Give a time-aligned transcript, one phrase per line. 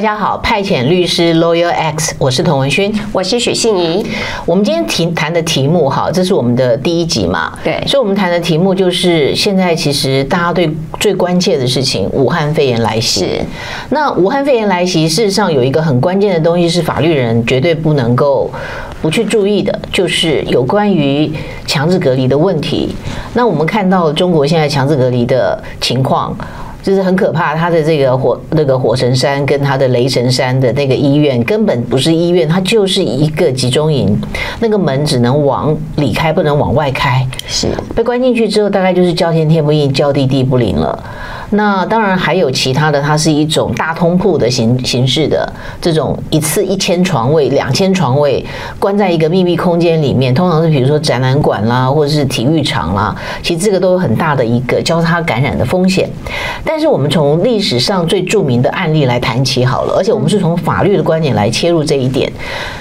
[0.00, 4.02] 大家好，派遣律师 Lawyer X，我是童文勋，我是许信怡。
[4.46, 7.52] 我们今天提谈的题目，哈，这是我们的第一集嘛？
[7.62, 13.42] 对，所以我们谈的题目就是现在其实大家对最关切的事情——武汉肺炎来袭。
[13.90, 18.50] 那武汉肺炎来袭，事实上有一个很关键的东西是法律人绝对不能够
[19.02, 21.30] 不去注意的，就是有关于
[21.66, 22.96] 强制隔离的问题。
[23.34, 26.34] 那我们看到中国现在强制隔离的情况。
[26.82, 34.18] 就是很可怕，他的这个火那个火神山跟他的雷神山的那个医院根本不是医院，它就是一个集中营，
[34.60, 37.26] 那个门只能往里开，不能往外开。
[37.46, 40.98] 是被关进去之后，大概就是叫天天不应，叫地地不灵了。
[41.50, 48.44] 那当然还有其他的，它是一种大通铺的形形式的这种一次一千床位、两千床位，
[48.78, 56.08] 关在一个密闭空间里面，通常是比如说展览馆啦，或者是体育场啦，其实这个都有很大的一个交叉感染的风险。
[56.64, 62.30] 但是我们从历史上最著名的案例来谈起好了，而且我们是从法律的观点来切入这一点，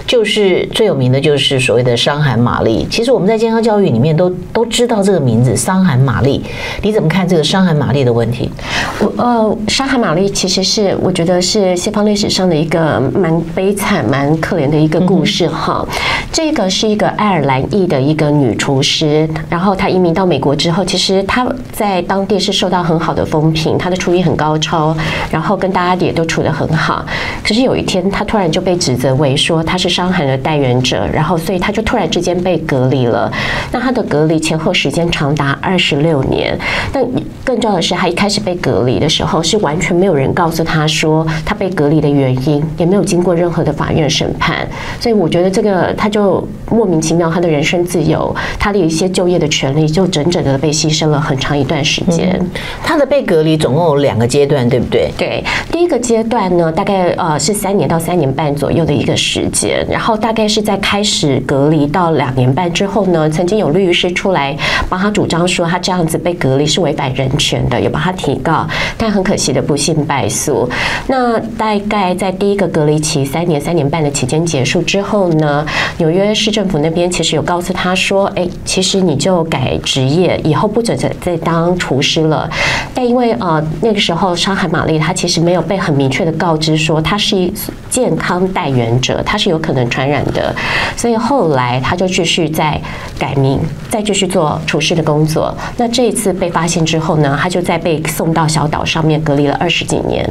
[0.05, 2.87] 就是最有名的就是所谓的伤寒玛丽。
[2.91, 6.43] 其实我们在健康教育里面都都知道这个名字伤寒玛丽，
[6.83, 8.51] 你怎么看这个伤寒玛丽的问题？
[8.99, 15.85] 我呃，伤寒玛丽其实是我觉得是西方历史上的一个蛮悲惨、蛮可怜的一个故事哈。
[16.31, 23.77] 这个是一个爱尔兰裔的一个女厨师，然后她移民到美国之后，其实她在当地是受到很好的风评。
[23.77, 24.95] 她的厨艺很高超，
[25.31, 27.05] 然后跟大家也都处得很好。
[27.43, 33.31] 可是有一天，她突然就被指责为说她是伤寒的代言者，然后所以她就突然之间被隔离了。
[33.71, 36.57] 那她的隔离前后时间长达二十六年。
[36.91, 37.03] 但
[37.43, 44.67] 更重要的是，她一开始被隔离的时候，是完全没有人告诉他说他被隔离的原因，也没有经过任何的法院审判。
[44.99, 52.35] 所以我觉得这个他就莫名其妙，他的人身自由，他的一些就业的权利，就整整的被牺牲了很长一段时间。
[52.39, 52.49] 嗯、
[52.83, 55.11] 他的被隔离总共有两个阶段，对不对？
[55.17, 64.55] 对，第一个阶段呢，大概呃是三年到三年半左右的一个时间，然后大概是在开始隔离到两年半之后呢，曾经有律师出来
[64.87, 68.67] 帮他主张说，他这样子被隔离是违反人权的，也帮他提告，
[68.97, 70.69] 但很可惜的不幸败诉。
[71.07, 75.65] 那大概在第一个隔离期三年三年半的期间结束之后呢，
[75.97, 82.49] 纽约市政府那边其实有告诉他说，哎，其实你就改职业，以后不准再再当厨师了。
[82.93, 83.63] 但因为呃。
[83.81, 87.53] 那个时候，伤寒玛丽她其实没有被很明确的告知说她是一
[87.89, 90.53] 健康带原者，她是有可能传染的，
[90.97, 92.79] 所以后来她就继续在
[93.17, 95.55] 改名，再继续做厨师的工作。
[95.77, 100.27] 那这一次被发现之后呢，她就再被送到小岛上面隔离了二十几年。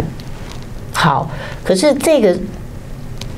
[0.93, 1.31] 好，
[1.65, 2.37] 可是这个。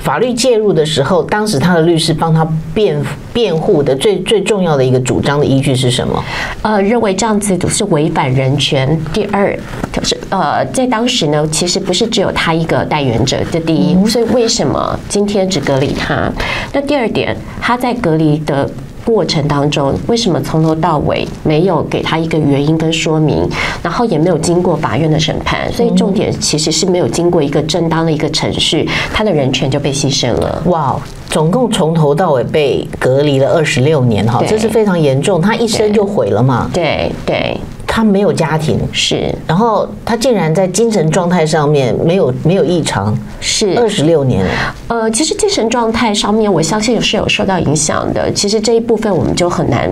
[0.03, 2.99] 法律介入的时候，当时他的律师帮他辩
[3.35, 6.25] 辩护的最最重要的一个主张的依据是什么？
[6.63, 8.99] 呃，认为这样子是违反人权。
[9.13, 9.55] 第二，
[9.93, 13.37] 就是呃，在当时呢，其实不是只有他一个代言者。
[13.53, 16.33] 这第一，所以为什么今天只隔离他？
[16.73, 18.69] 那第二点，他在隔离的。
[19.13, 23.45] 过程当中，为什么从头到尾没有给他一个原因跟说明，
[23.83, 30.63] 然后也没有经过法院的审判，所以重点其实是没有经过一个正当的一个程序，他的人权就被牺牲了。
[30.67, 30.97] 哇，
[31.29, 36.71] 总共从头到尾被隔离了二十六年，哈，这是非常严重，他一生就毁了嘛？
[36.73, 37.57] 对对。
[37.93, 44.51] 他没有家庭，是，然后他竟然在精神状态上面没有没有异常，是二十六年了。
[44.87, 48.33] 呃，其实精神状态上面，我相信是有受到影响的。
[48.33, 49.91] 其实这一部分我们就很难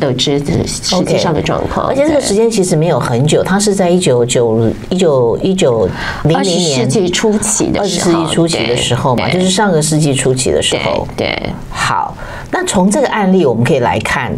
[0.00, 1.88] 得知实际上的状况。
[1.88, 5.86] 而且这个时间其实没有很久，他是在一九九一九一九
[6.24, 11.06] 零零年世纪初期的时候，二十世纪初期的时候嘛，就是上个世纪初期的时候。
[11.14, 12.16] 对，对好，
[12.50, 14.32] 那从这个案例我们可以来看。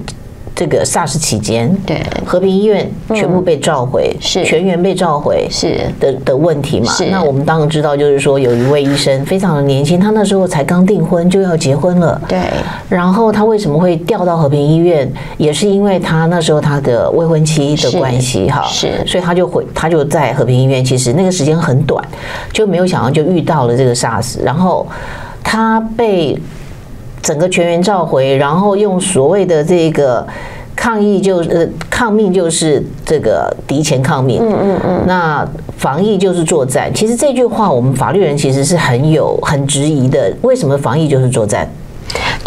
[0.60, 6.92] 这个 SARS 期间，对和平医院全部被召回，是全员被召回，是的的问题嘛？
[6.92, 7.06] 是。
[7.06, 12.38] 那我们当然知道，就是说有一位医生非常的年轻，他那时候才刚订婚就要结婚了，对。
[12.90, 15.10] 然后他为什么会调到和平医院？
[15.38, 19.02] 也是因为他那时候他的未婚妻的关系，哈，是。
[19.06, 20.84] 所以他就回，他就在和平医院。
[20.84, 22.04] 其实那个时间很短，
[22.52, 24.86] 就没有想到就遇到了这个 SARS，然后
[25.42, 26.38] 他被。
[27.22, 30.26] 整个全员召回，然后用所谓的这个
[30.80, 35.46] 抗疫就呃抗命就是这个敌前抗命，嗯嗯嗯，那
[35.76, 36.90] 防疫就是作战。
[36.94, 40.34] 其实这句话我们法律人其实是很有很质疑的。
[40.40, 41.68] 为什么防疫就是作战？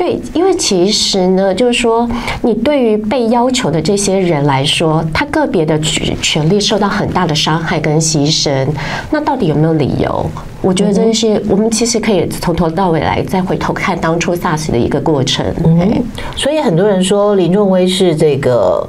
[0.03, 2.05] 对，因为其实呢，就是说
[2.41, 8.67] 你对于被要求的这些人来说，他个别的权权利受到很大的伤害跟牺牲，
[9.11, 10.29] 那到底有没有理由？
[10.61, 15.45] 我觉得这是我们其实可以从头到尾来再回头看当初 SARS 的一个过程。
[15.63, 16.03] 嗯，
[16.35, 18.85] 所以很多人说林仲威是这个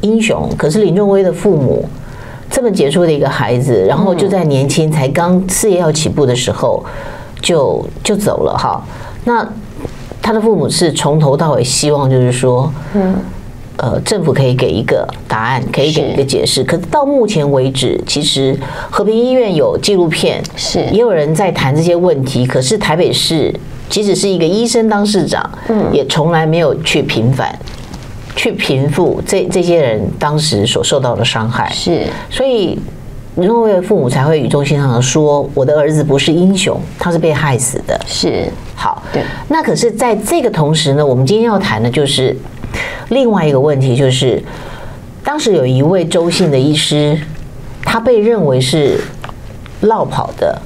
[0.00, 1.86] 英雄，可是林仲威的父母。
[2.50, 6.82] 这么杰出的一个孩子，然后就在年轻才刚事业要起步的时候
[7.42, 8.82] 就就走了哈。
[9.24, 9.46] 那
[10.24, 13.14] 他的父母是从头到尾希望就是说，嗯。
[13.76, 16.62] 呃，政府可以给一个答案，可以给一个解释。
[16.62, 18.56] 可是到目前为止，其实
[18.88, 22.46] 和平医院有纪录片，是也有人在谈这些问题。
[22.46, 23.52] 可是台北市
[23.88, 27.52] 即使是一个医生当市长，嗯，也从来没有去平反、
[28.36, 31.68] 去平复这这些人当时所受到的伤害。
[31.74, 32.78] 是，所以
[33.34, 38.48] 林若威的父母才会语重心长的说：“我的儿子不是英雄，他是被害死的。”是，
[38.84, 39.22] 好，对。
[39.48, 42.36] 那可是在这个同时呢，我们今天要谈的就是。
[43.10, 44.42] 另外一个问题就是，
[45.22, 47.16] 当时有一位周姓的医师，
[47.84, 48.98] 他被认为是
[49.82, 50.60] 落跑的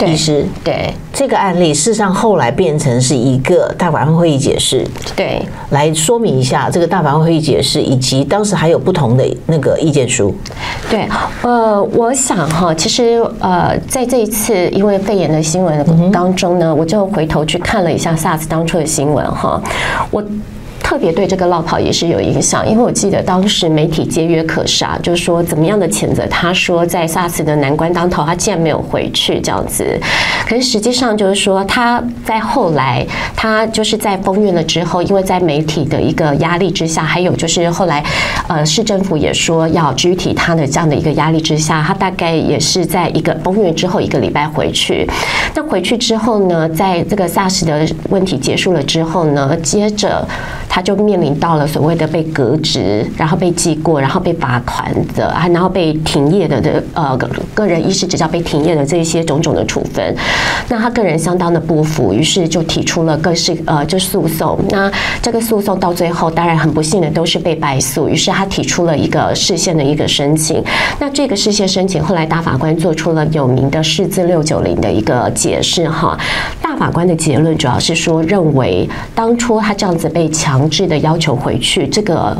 [0.00, 0.44] 医师。
[0.62, 4.86] 对，对这个案例，事实上后来变成是一个大法官会议解释。
[5.14, 10.34] 对，来说明一下这个大法官会议解释，以及当时还有不同的那个意见书。
[10.90, 11.08] 对，
[11.42, 19.62] 呃，我想哈，其实呃，在这一次因为肺炎的新闻当中呢，我就回头去看了一下 SARS 当初的新闻哈，
[20.10, 20.22] 我。
[20.84, 29.98] 特别对这个落跑也是有影响，因为我记得当时媒体皆曰可杀，就是说怎么样的谴责，他说在 SARS 的难关当头，他竟然没有回去这样子。
[30.46, 33.04] 可是实际上就是说他在后来，
[33.34, 38.04] 他就是在封院了之后，因为在媒体的一个压力之下，还有就是后来，
[38.46, 45.08] 呃，市政府也说要拘体他的这样的一个压力之下，他大概也是在一个封院之后一个礼拜回去。
[45.54, 50.28] 那回去之后呢，在这个 SARS 的问题结束了之后呢，接着。
[50.74, 57.16] 他就面临到了所谓的被革职，然后被记过，然后被罚款的，还然后被停业的的呃
[57.54, 60.12] 个人医师执照被停业的这些种种的处分，
[60.68, 64.58] 那他个人相当的不服，于是就提出了各式呃就诉讼。
[64.70, 64.90] 那
[65.22, 70.60] 这个诉讼到最后，当然很不幸的都是被败诉，于是他提出了一个释宪的一个申请。
[70.98, 76.18] 那这个释宪申请后来大法官做出了有名的释字六九零的一个解释哈。
[76.60, 80.63] 大法官的结论主要是说，认为当初他这样子被强。
[80.68, 82.36] 制的要求回去，这个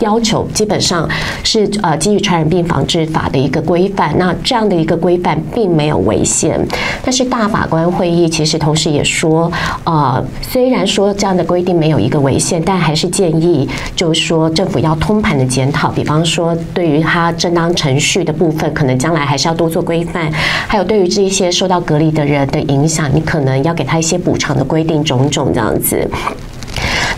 [0.00, 1.08] 要求基本上
[1.44, 4.12] 是呃基于传染病防治法的一个规范。
[4.18, 6.58] 那这样的一个规范并没有违宪，
[7.04, 9.50] 但是大法官会议其实同时也说，
[9.84, 15.88] 呃，虽然说这样的规定没有一个违宪，但还是建议就是说政府要通盘的检讨。
[15.90, 20.32] 比方说，对于他正当程序的部分，可能将来还是要多做规范。
[20.66, 26.10] 还有对于这一些受到隔离的人的影响，你可能要给他一些补偿的规定，种种这样子。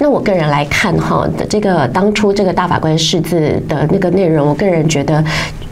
[0.00, 5.24] 那我个人来看哈，的这个当初这个大法官释字的那个内容，我个人觉得。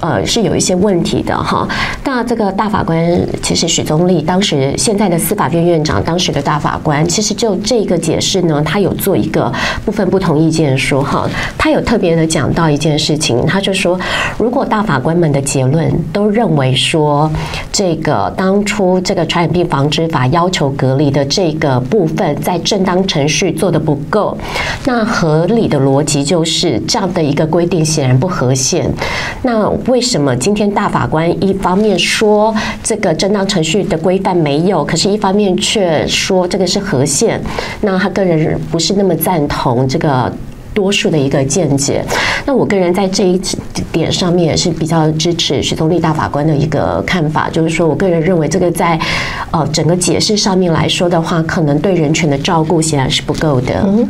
[0.03, 1.67] 呃，是有一些问题的哈。
[2.05, 3.01] 那这个大法官
[3.41, 9.51] 其实许宗力当时现在的司法院院长，当时的大法官其实就这个解释呢，他有做一个
[9.85, 11.25] 部分不同意见说哈，
[11.57, 13.97] 他有特别的讲到一件事情，他就说，
[14.39, 17.31] 如果大法官们的结论都认为说，
[17.71, 24.37] 这个当初这个传染病防治法要求隔离的这个部分在正当程序做的不够，
[24.85, 28.91] 那合理的逻辑就是这样的一个规定显然不合宪，
[29.43, 29.71] 那。
[29.93, 37.39] 为什么今天大法官一方面说这个正当程序的规范没有，可是一方面却说这个是合宪？
[37.83, 40.33] 那他个人不是那么赞同这个
[40.73, 42.03] 多数的一个见解。
[42.47, 43.39] 那我个人在这一
[43.93, 48.99] 点上面也是比较支持许宗力大法官的一个看法，就是说我个人认为这个在
[49.51, 53.83] 呃整个解释上面来说的话，可能对人权的照顾显然是不够的。
[53.85, 54.09] 嗯，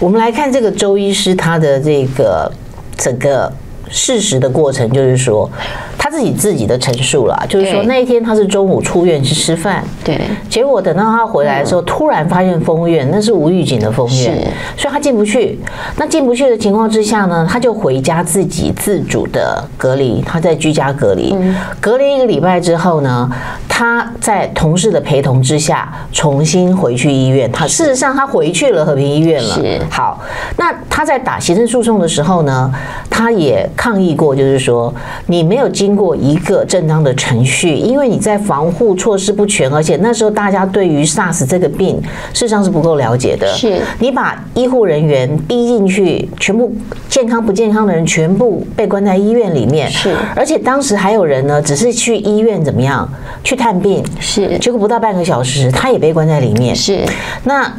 [0.00, 2.50] 我们来看这个周医师他的这个
[2.96, 3.52] 整个。
[3.90, 5.48] 事实的过程就是说，
[5.96, 15.58] 他自己自己的陈述了，就是说那一天他是中午出院去吃饭，对，结果等到他回来的时候，突然发现封院，那是无预警的封院，所以他进不去。
[15.96, 21.34] 那进不去的情况之下呢，他就回家自己自主的隔离，他在居家隔离，
[21.80, 23.30] 隔离一个礼拜之后呢，
[23.68, 27.50] 他在同事的陪同之下重新回去医院。
[27.50, 29.54] 他事实上他回去了和平医院了。
[29.54, 30.20] 是好，
[30.56, 32.70] 那他在打行政诉讼的时候呢，
[33.08, 33.68] 他也。
[33.78, 34.92] 抗议过，就是说
[35.26, 42.02] 你没有经过一个正当的程序，因为你在防护措施不全，而且那时候大家对于 SARS 这个病
[42.34, 43.46] 事实上是不够了解的。
[43.54, 46.74] 是你把医护人员逼进去，全部
[47.08, 49.88] 健康不健康的人全部被关在医院里面。
[49.88, 53.08] 是，而且当时还有人呢，只是去医院怎么样
[53.44, 56.74] 去探病，是，结果不到半个小时，他也被关在里面。
[56.74, 57.04] 是，
[57.44, 57.72] 那。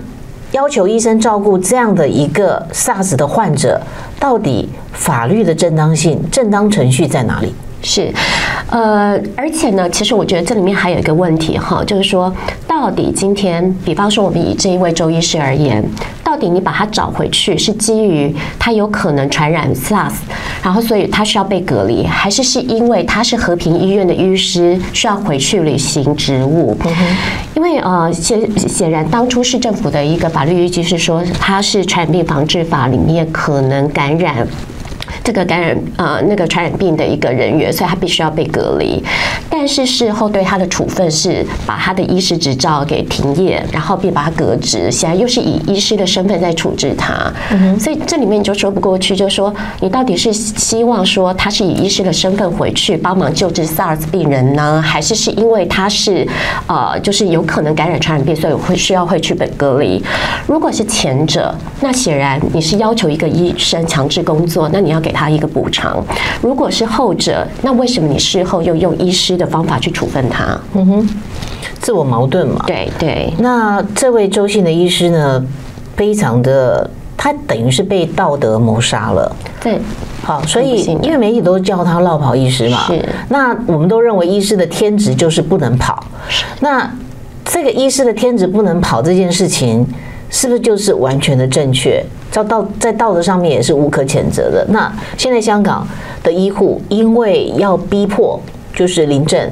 [0.52, 3.80] 要求医生照顾这样的一个 SARS 的患者，
[4.20, 7.54] 到底法律的正当性、正当程序在哪里？
[7.82, 8.12] 是，
[8.70, 12.34] 呃，而且呢，其实我觉得这里面还有一个问题哈，就是说，
[12.68, 15.84] 到底今天，比方说我们以这一位周医师而言。
[16.30, 20.14] 到底你把他找回去是基于他有可能传染 SARS，
[20.62, 26.78] 然后所以他需要被隔离，还是是因为他是和平医院的医师需要回去履行职务？
[27.56, 34.48] 因为呃显显然当初市政府的一个法律依据是说他是传染病防治法里面可能感染。
[35.30, 39.00] 这个感染呃那个传染病的一个人员，所以他必须要被隔离。
[39.48, 47.32] 但是事后对他的处分是把他的医师执照给停业，然后并把他革职，显然又是以医师的身份在处置他。
[47.52, 47.80] 嗯。
[47.80, 56.28] 所以这里面你就说不过去，就说你到底是希望说他是以医师的身份回去帮忙救治 SARS 病人呢，还是是因为他是
[56.66, 60.04] 呃就是有可能感染传染病，所以会需要会去被隔离？
[60.48, 65.19] 如果是前者，那显然你是要求一个医生强制工作，那你要给他。
[65.20, 66.02] 他一个补偿，
[66.42, 70.58] 如果是后者，那为什么你事后又用医师的方法去处分他？
[70.76, 71.10] 嗯哼，
[71.82, 72.64] 自我矛盾嘛。
[72.66, 73.34] 对对。
[73.38, 75.46] 那这位周姓的医师呢，
[75.98, 79.36] 非常的，他等于是被道德谋杀了。
[79.60, 79.78] 对，
[80.24, 83.04] 好，所以因为媒体都叫他落跑医师嘛，是。
[83.28, 86.02] 那我们都认为医师的天职就是不能跑。
[86.30, 86.46] 是。
[86.62, 86.90] 那
[87.44, 89.86] 这个医师的天职不能跑这件事情，
[90.30, 92.02] 是不是就是完全的正确？
[92.32, 94.66] 在道在道德上面也是无可谴责的。
[94.70, 95.88] 那现在香港
[96.24, 98.40] 的医护因为要逼迫，
[98.74, 99.50] 就是林郑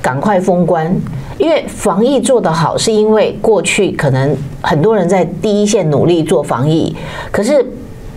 [0.00, 0.94] 赶快封关，
[1.38, 6.94] 因为防疫做得好，是因为过去可能很多人在第一线努力做防疫，
[7.30, 7.64] 可是。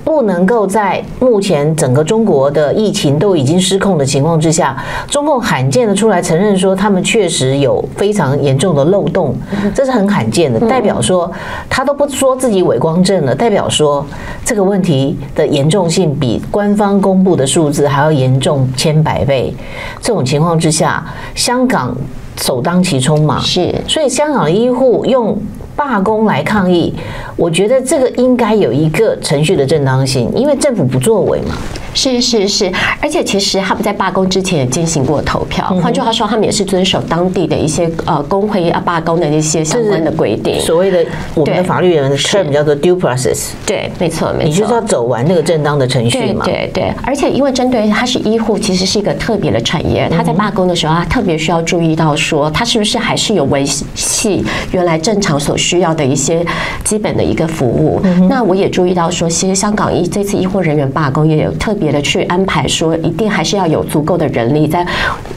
[0.05, 4.77] 不能够在目前整个中国的疫情都已经失控的情况之下，
[5.09, 9.35] 中共罕见的出来承认说他们确实有非常严重的漏洞，
[9.73, 11.29] 这是很罕见的，代表说
[11.67, 14.05] 他都不说自己伪光正了，代表说
[14.45, 19.51] 这个问题的严重性比官方公布的数字还要严重千百倍。
[19.99, 21.97] 这种情况之下，香港
[22.37, 25.35] 首当其冲嘛，是，所以香港的医护用。
[25.75, 26.93] 罢工来抗议，
[27.35, 31.55] 我觉得这个应该有一个程序的正当性，因为政府不作为嘛。
[31.97, 35.65] 是是是，而且其实他们在罢工之前也进行过投票。
[35.81, 40.59] 换句话说，他们也是遵守当地的一些呃工会啊罢工的一些相关的规定。
[40.59, 43.51] 所谓的我们的法律人的 term 叫做 due process。
[43.65, 44.49] 对，没错没错。
[44.49, 46.43] 你就是要走完那个正当的程序嘛。
[46.43, 46.93] 对对对。
[47.01, 50.09] 而且因为针对他是医护，其实是一个特别的产业。
[50.11, 56.45] 他在罢工的时候，他特别需要注意到说，他是不是还是有维系原来正常所需要的一些
[56.83, 57.99] 基本的一个服务。
[58.29, 61.85] 那我也注意到说，其实香港医这次医护人员罢工也有特别。
[61.95, 64.85] 的去安排说，一定还是要有足够的人力在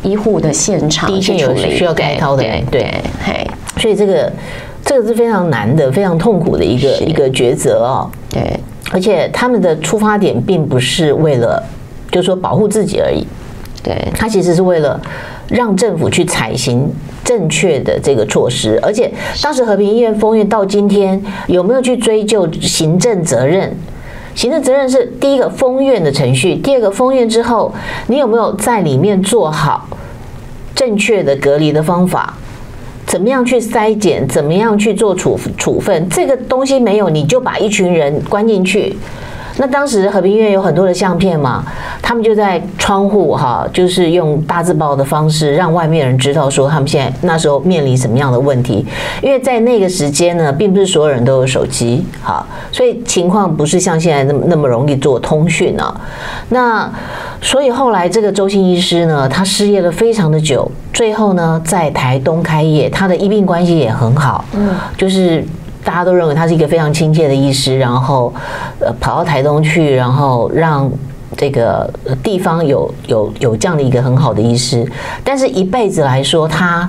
[0.02, 2.94] 医护的现场第一线有需要开刀的，对对，
[3.24, 4.32] 对，所以这个
[4.82, 8.10] 这个是非常难的、非常痛苦的一个一个抉择哦。
[8.28, 8.58] 对，
[8.90, 11.62] 而且他们的出发点并不是为了，
[12.10, 13.24] 就是说保护自己而已。
[13.80, 15.00] 对，他其实是为了
[15.48, 16.90] 让政府去采行
[17.28, 18.80] 正确的这个措施。
[18.82, 23.76] 而且当时和平医院封院到今天，有没有去追究行政责任？
[24.34, 27.74] 行政责任是第一个封院的程序，第二个封院之后，
[28.06, 29.86] 你有没有在里面做好
[30.74, 32.32] 正确的隔离的方法？
[33.04, 34.26] 怎么样去筛检？
[34.26, 36.08] 怎么样去做处处分？
[36.08, 38.96] 这个东西没有，你就把一群人关进去。
[39.58, 41.64] 那当时和平医院有很多的相片嘛，
[42.00, 48.86] 他们就在窗户哈，就是用大字报的方式让外面人知道说他们现在那时候面临什么样的问题。
[49.20, 56.00] 因为在那个时间呢，并不是所有人都有手机，哈，所以情况不是像现在那么那么容易做通讯啊。
[56.50, 56.90] 那
[57.42, 65.44] 所以后来这个周姓医师呢，他失业了非常的久，最后呢在台东开业，他的医病关系也很好，嗯，就是。
[65.88, 68.30] 大家都认为他是一个非常亲切的医师，然后
[68.78, 70.86] 呃跑到台东去，然后让
[71.34, 71.90] 这个
[72.22, 74.86] 地方有有有这样的一个很好的医师。
[75.24, 76.86] 但是，一辈子来说，他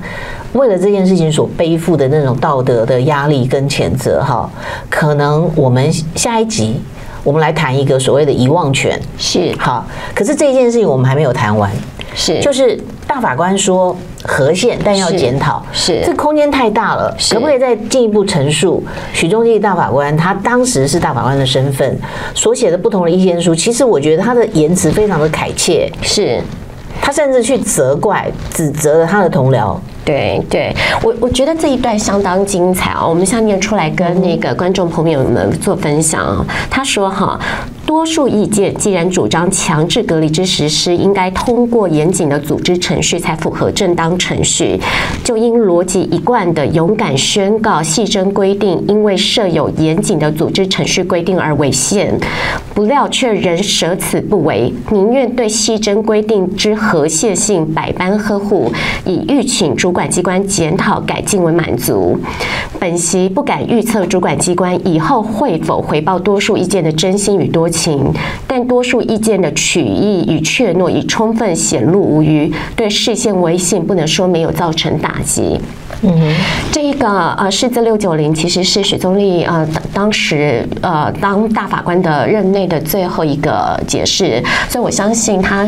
[0.52, 4.50] 为了这件事情所背负的那种道德的压力跟谴责，哈，
[4.90, 6.82] 可能我们下一集
[7.24, 9.88] 我们来谈一个所谓的遗忘权，是好。
[10.14, 11.72] 可是这件事情我们还没有谈完，
[12.14, 12.80] 是就是。
[13.10, 18.84] 大法官说和宪，但要检讨，是这空间太大了，可不可以再进一步陈述？
[19.12, 22.00] 许宗基大法官他当时是大法官的身份
[22.36, 26.40] 所写的不同的意见书，其实我觉得他的言辞非常的恳切，是
[27.02, 29.76] 他甚至去责怪、指责了他的同僚。
[30.06, 33.04] 对对，我我觉得这一段相当精彩啊！
[33.04, 36.46] 我们下面出来跟那个观众朋友们做分享。
[36.70, 37.40] 他说哈。
[37.90, 44.80] 多数意见既然主张强制隔离之实施应该通过严谨的组织程序才符合正当程序，
[45.24, 52.16] 就因逻辑一贯的勇敢宣告细则规定因为设有严谨的组织程序规定而违宪，
[52.76, 58.72] 不料却仍舍此不为，宁愿对细则规定之合宪性百般呵护，
[59.04, 62.20] 以欲请主管机关检讨改进为满足。
[62.80, 67.79] 本席不敢预测主管机关以后会否回报多数意见的真心与多情，
[68.48, 75.60] 但多数意见的取意与怯懦已充分显露无余，对视线威信不能说没有造成打击。
[76.02, 76.36] 嗯哼，
[76.72, 85.68] 这一个呃，释字六九零其实是许宗力呃当时呃当大法官的任内的最后一个解释，所以我相信他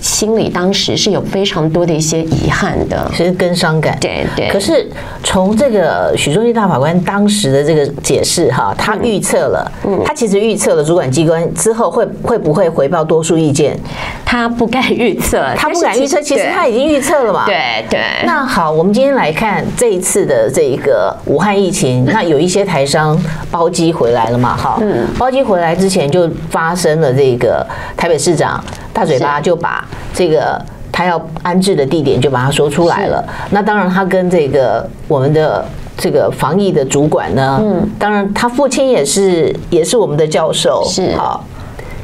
[0.00, 3.96] 心里当时是有非常多的一些遗憾的，其实跟伤感。
[4.00, 4.48] 对对。
[4.48, 4.88] 可是
[5.22, 13.78] 从这个许宗力大法官当时的这个解释哈，他预测了，嗯，他其实预测了主管机关之后会会不会回报多数意见，
[14.24, 17.44] 他不敢预测，他不敢预测，其实他已经预测了嘛。
[17.46, 18.00] 对对。
[18.24, 19.64] 那好，我们今天来看。
[19.76, 23.18] 这一次的这个武汉疫情， 那有一些台商
[23.50, 24.56] 包机回来了嘛？
[24.56, 27.66] 哈，嗯，包机回来之前就发生了这个
[27.96, 33.24] 台北市长大嘴巴就把这个他要安置的地点就把它说出来了。
[33.50, 35.64] 那当然，他跟这个我们的
[35.96, 41.10] 这个防疫的主管呢，嗯，当然他父亲也是也是我们的教授，是。
[41.16, 41.40] 啊，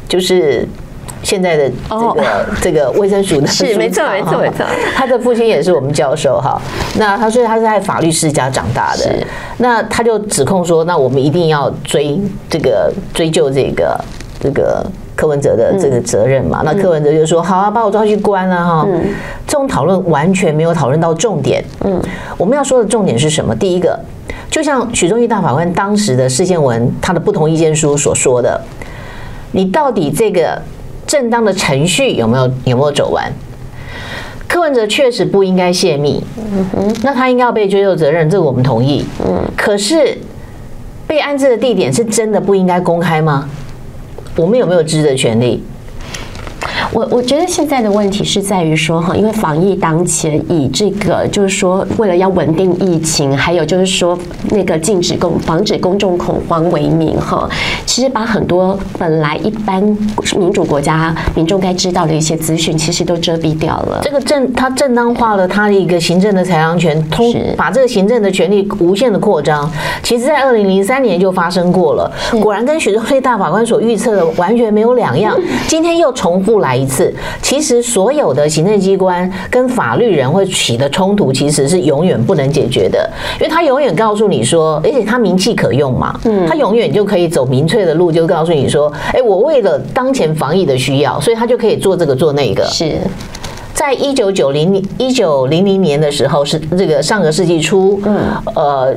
[0.08, 0.66] 就是。
[1.22, 4.64] 现在的这个这个卫生署的 是没错没错没错，
[4.94, 6.60] 他的父亲也是我们教授哈。
[6.98, 9.12] 那他所以他是在法律世家长大的，
[9.56, 13.98] 那他就指控说，那我们一定要追这个追究这个
[14.38, 14.86] 这个
[15.16, 16.62] 柯文哲的这个责任嘛。
[16.64, 18.86] 那柯文哲就说好啊，把我抓去关了哈。
[19.46, 21.64] 这种讨论完全没有讨论到重点。
[21.84, 22.00] 嗯，
[22.36, 23.56] 我们要说的重点是什么？
[23.56, 23.98] 第一个，
[24.48, 28.60] 就像许宗义大法官当时的释宪文他的不同意见书所说的，
[29.50, 30.62] 你到底这个。
[31.06, 33.32] 正当的程序有没有有没有走完？
[34.48, 39.04] 柯文哲确实不应该泄密，嗯哼，那他应该要被追究责任，这个我们同意。
[39.24, 40.18] 嗯，可是
[41.06, 43.48] 被安置的地点是真的不应该公开吗？
[44.36, 45.62] 我们有没有知的权利？
[46.92, 54.16] 我我觉得现在的问题是在于说哈，因为防疫当前，以这个就是说，为了要稳定疫情，还有就是说
[54.50, 57.48] 那个禁止公防止公众恐慌为名哈，
[57.84, 59.82] 其实把很多本来一般
[60.36, 64.00] 民主国家民众该知道的一些资讯，其实都遮蔽掉了。
[64.02, 69.68] 这个正他正当化了他的一个行政的裁量权，通把这个行政的权利无限的扩张。
[70.02, 75.36] 其实，在二零零三年就发生过了，果然跟许宗力大法官所预测的完全没有两样。
[75.66, 76.75] 今天又重复来。
[76.76, 83.10] 一次，其实所有的行政机关跟法律人会起的冲突，其实是永远不能解决的，
[83.40, 92.64] 因为他永远告诉你说，而且他名气可用嘛，嗯，他永远就可以走民粹的路，就告诉你说，哎，我为了当前防疫的需要，所以他就可以做这个做那个。
[92.64, 92.98] 是
[93.72, 98.16] 在一九九零年、一九零零年的时候，是这个上个世纪初，嗯，
[98.54, 98.94] 呃。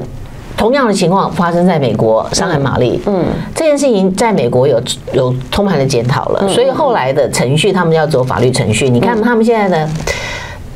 [0.60, 3.24] 同样的情况发生在美国，上海玛丽，嗯，
[3.56, 4.78] 这件事情在美国有
[5.14, 8.90] 有通盘的检讨了，所以后来的程序他们要走法律程序。
[8.90, 9.90] 你看他们现在的，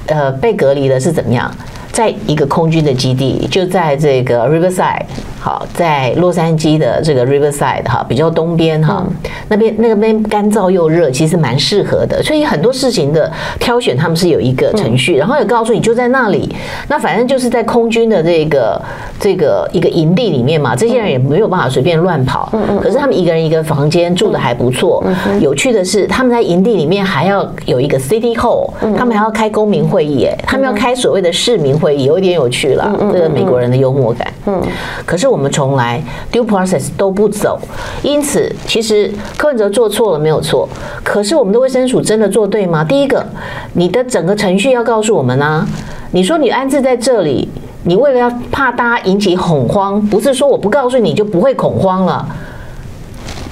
[0.05, 1.51] 呃，被隔离的是怎么样？
[1.91, 5.03] 在一个空军的基地，就在这个 Riverside。
[5.43, 9.06] 好，在洛杉矶的这个 Riverside 哈，比较东边哈，
[9.49, 12.23] 那边那个边干燥又热，其实蛮适合的。
[12.23, 13.29] 所以很多事情的
[13.60, 16.56] 挑选，他们是有一个程序，然后也告诉你就在那里。
[16.88, 18.82] 那反正就是在空军的这个
[19.19, 22.49] 这个一个营地里面嘛，这些人也没有办法随便乱跑。
[22.82, 25.03] 可是他们一个人一个房间住的还不错。
[25.41, 32.89] 有趣的是，他们在营地里面还要有一个 City Hall，他们还要开公民会议，哎，他们要开所谓的市民会议，有一点有趣了。
[33.12, 34.25] 这个美国人的幽默感。
[34.45, 34.62] 嗯，
[35.06, 35.32] 可是。
[35.33, 37.59] 我们重来 due process 都不走，
[38.03, 40.69] 因此其实柯文哲做错了没有错，
[41.03, 42.83] 可是我们的卫生署真的做对吗？
[42.83, 43.25] 第一个，
[43.73, 45.67] 你的整个程序要告诉我们啊，
[46.11, 47.49] 你说你安置在这里，
[47.83, 52.25] 你为了要怕大家引起恐慌，不是说我不告诉你就不会恐慌了，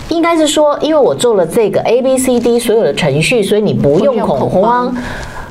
[0.09, 4.95] 应该是说因为我做了这个 A B C D 所有的程序，所以你不用恐慌。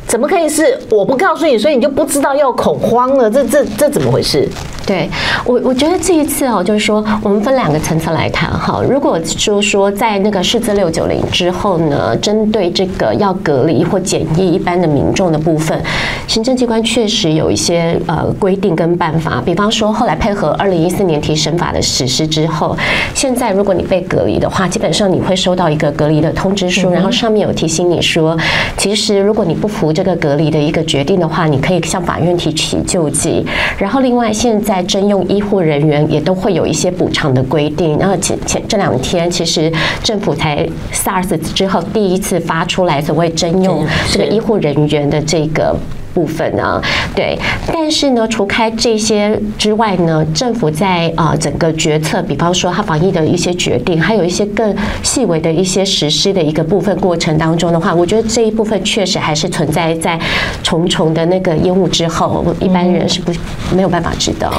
[0.06, 3.30] 怎么可以是我不告诉你，所以你就不知道要恐慌了？
[3.30, 4.48] 这这这怎么回事？
[4.90, 5.08] 对
[5.44, 8.82] 我，我觉得这一次哦，就是说我们分两个层次来谈哈。
[8.90, 15.80] 如果就说在那个释字六九零之后呢，针对这个要隔离或检疫一般的民众的部分，
[16.26, 19.40] 行政机关确实有一些呃规定跟办法。
[19.46, 22.76] 比方说，后来配合二零一四年提审法的实施之后，
[23.14, 28.36] 现在如果你被隔离的话，基本上你会收到一个隔离的通知书，然后上面有提醒你说，
[28.76, 33.46] 其实如果你不服这个隔离的一个决定的话，你可以向法院提起救济。
[33.78, 34.79] 然后另外现在。
[34.82, 37.98] 征用医护人员也都会有一些补偿的规定。
[37.98, 45.76] 然后前前这两天，其实政府才 SARS 之后第一次发出来所谓征用这个医护人员的这个
[46.12, 46.80] 部分呢，
[47.14, 47.38] 对。
[47.72, 60.18] 但是呢，除开这些之外呢，政府在啊整个决策，比方说它防疫的一些决定，还有一些更细微的一些实施的一个部分过程当中的话，我觉得这一部分确实还是存在在
[60.62, 63.32] 重重的那个烟雾之后，一般人是不
[63.74, 64.50] 没有办法知道。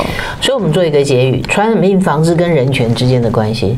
[0.41, 3.77] 所以，我们做一个结语：传染病防治跟人权之间的关系。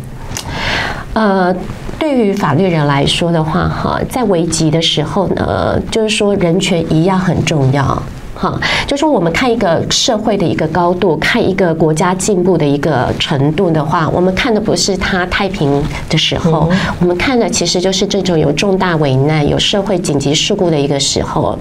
[1.14, 1.56] 呃，
[2.04, 8.04] 对于法律人来说的话，哈，在危急的时候呢，就是说人权一样很重要。
[8.36, 16.70] 哈，就说我们看一个社会的一个高度，看一个国家进步的一个程度的话，我们看的不是它太平的时候，
[17.00, 21.58] 我们看的其实就是这种有重大危难、有社会紧急事故的一个时候。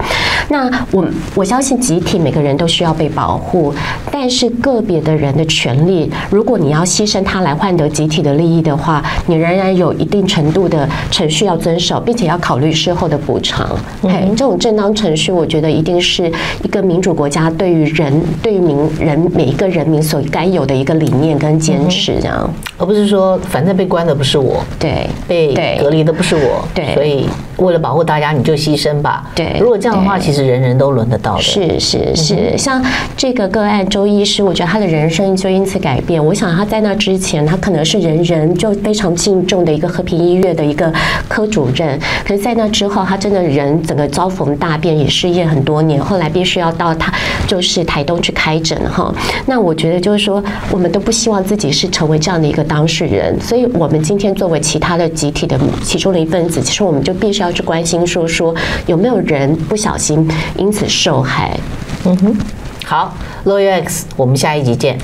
[0.49, 1.05] 那我
[1.35, 3.73] 我相信集体每个人都需要被保护，
[4.11, 13.69] 但是个别的人的权利，如果你要牺牲它来换得集体的利益的话，你仍然有一定程度的程序要遵守，并且要考虑事后的补偿。
[14.03, 16.31] 哎，这种正当程序，我觉得一定是。
[16.63, 27.27] 一个民主国家对于人、对于民人每一个人民所该有的一个理念跟坚持，这样，而不是说反正被关的不是我，对，被隔离的不是我，对，所以
[27.63, 29.29] 为了保护大家，你就牺牲吧。
[29.35, 31.41] 对，如果这样的话，其实人人都轮得到的。
[31.41, 32.83] 是是是，像
[33.15, 36.25] 这个个案周医师，我觉得他的人生就因此改变。
[36.25, 40.91] 我想他在那之前，他可能是人人就非常敬重的一个和平医院的一个
[41.27, 46.63] 科主任，可是在那之后，他真的人整个遭逢大变，也失业很多年，后来必须。
[46.63, 47.11] 要到他
[47.45, 49.13] 就是台东去开诊哈，
[49.45, 58.53] 那我觉得就是说，我们都不希望自己是成为这样的一个当事人，所以我们今天作为其他的集体的其中的一份子，其实我们就必须要去关心说说
[58.87, 61.57] 有没有人不小心因此受害。
[62.05, 62.37] 嗯哼，
[62.85, 64.97] 好，Lawyer X，我们下一集见。